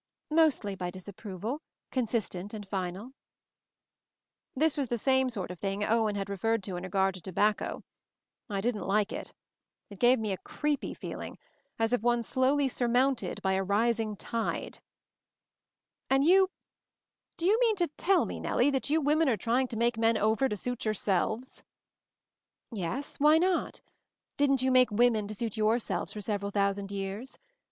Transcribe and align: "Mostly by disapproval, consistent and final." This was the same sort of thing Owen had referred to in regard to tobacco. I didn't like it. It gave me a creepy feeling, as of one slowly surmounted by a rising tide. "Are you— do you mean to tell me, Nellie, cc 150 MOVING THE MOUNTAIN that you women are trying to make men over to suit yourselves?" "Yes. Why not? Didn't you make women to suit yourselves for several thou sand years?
"Mostly 0.31 0.73
by 0.73 0.89
disapproval, 0.89 1.61
consistent 1.91 2.55
and 2.55 2.67
final." 2.67 3.11
This 4.55 4.75
was 4.75 4.87
the 4.87 4.97
same 4.97 5.29
sort 5.29 5.51
of 5.51 5.59
thing 5.59 5.83
Owen 5.83 6.15
had 6.15 6.27
referred 6.27 6.63
to 6.63 6.75
in 6.75 6.81
regard 6.81 7.13
to 7.13 7.21
tobacco. 7.21 7.83
I 8.49 8.61
didn't 8.61 8.87
like 8.87 9.11
it. 9.13 9.31
It 9.91 9.99
gave 9.99 10.17
me 10.17 10.31
a 10.31 10.39
creepy 10.39 10.95
feeling, 10.95 11.37
as 11.77 11.93
of 11.93 12.01
one 12.01 12.23
slowly 12.23 12.67
surmounted 12.67 13.43
by 13.43 13.53
a 13.53 13.63
rising 13.63 14.15
tide. 14.15 14.79
"Are 16.09 16.19
you— 16.19 16.49
do 17.37 17.45
you 17.45 17.59
mean 17.59 17.75
to 17.75 17.87
tell 17.89 18.25
me, 18.25 18.39
Nellie, 18.39 18.71
cc 18.71 18.71
150 18.71 18.71
MOVING 18.71 18.71
THE 18.71 18.71
MOUNTAIN 18.71 18.71
that 18.71 18.89
you 18.89 19.01
women 19.01 19.29
are 19.29 19.37
trying 19.37 19.67
to 19.67 19.77
make 19.77 19.97
men 19.99 20.17
over 20.17 20.49
to 20.49 20.57
suit 20.57 20.83
yourselves?" 20.83 21.61
"Yes. 22.71 23.19
Why 23.19 23.37
not? 23.37 23.81
Didn't 24.37 24.63
you 24.63 24.71
make 24.71 24.89
women 24.89 25.27
to 25.27 25.35
suit 25.35 25.57
yourselves 25.57 26.13
for 26.13 26.21
several 26.21 26.49
thou 26.49 26.71
sand 26.71 26.91
years? 26.91 27.37